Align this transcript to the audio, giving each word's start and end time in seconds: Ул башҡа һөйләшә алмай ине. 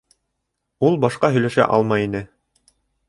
Ул 0.89 0.97
башҡа 1.03 1.31
һөйләшә 1.35 1.67
алмай 1.77 2.07
ине. 2.07 2.23